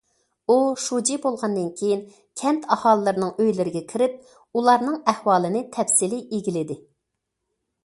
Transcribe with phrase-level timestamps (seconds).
[0.51, 2.01] ئۇ شۇجى بولغاندىن كېيىن،
[2.41, 4.17] كەنت ئاھالىلىرىنىڭ ئۆيلىرىگە كىرىپ،
[4.61, 6.83] ئۇلارنىڭ ئەھۋالىنى تەپسىلىي ئىگىلىدى.